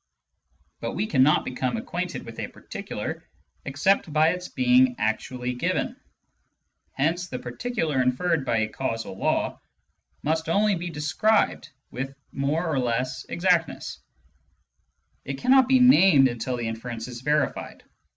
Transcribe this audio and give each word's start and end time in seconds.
But 0.79 0.93
we 0.93 1.05
cannot 1.05 1.45
become 1.45 1.77
acquainted 1.77 2.25
with 2.25 2.39
a 2.39 2.47
particular 2.47 3.23
except 3.65 4.11
by 4.11 4.29
its 4.29 4.47
being 4.47 4.95
actually 4.97 5.53
given. 5.53 5.95
Hence 6.93 7.27
the 7.27 7.37
particular 7.37 8.01
inferred 8.01 8.43
by 8.43 8.61
a 8.61 8.67
causal 8.67 9.15
law 9.15 9.61
must 10.23 10.45
be 10.45 10.51
only 10.51 10.89
described 10.89 11.69
with 11.91 12.15
more 12.31 12.65
or 12.67 12.79
less 12.79 13.25
exactness; 13.25 13.99
it 15.23 15.37
cannot 15.37 15.67
be 15.67 15.77
named 15.77 16.27
until 16.27 16.57
the 16.57 16.67
inference 16.67 17.07
is 17.07 17.21
verified. 17.21 17.83